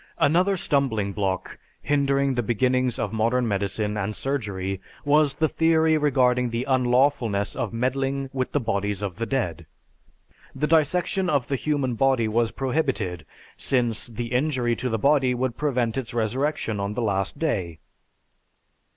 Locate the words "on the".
16.79-17.03